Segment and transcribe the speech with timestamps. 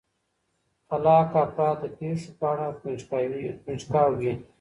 [0.87, 2.67] خلاق افراد د پېښو په اړه
[3.63, 4.31] کنجکاو وي.